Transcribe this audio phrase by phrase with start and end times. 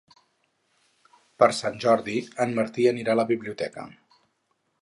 [1.43, 2.17] Per Sant Jordi
[2.47, 3.89] en Martí anirà a la biblioteca.